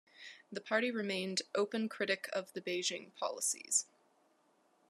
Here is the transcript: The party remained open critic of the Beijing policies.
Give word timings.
The 0.51 0.61
party 0.61 0.89
remained 0.89 1.43
open 1.53 1.87
critic 1.87 2.27
of 2.33 2.53
the 2.53 2.59
Beijing 2.61 3.13
policies. 3.13 3.85